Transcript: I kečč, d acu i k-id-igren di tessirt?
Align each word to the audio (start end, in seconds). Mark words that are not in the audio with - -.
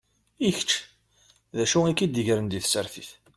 I 0.47 0.49
kečč, 0.57 0.69
d 1.57 1.57
acu 1.63 1.79
i 1.87 1.93
k-id-igren 1.93 2.47
di 2.47 2.59
tessirt? 2.63 3.05